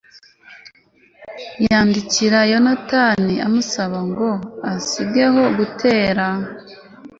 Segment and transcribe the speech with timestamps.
[1.67, 4.29] yandikira yonatani amusaba ngo
[4.73, 6.27] asigeho gutera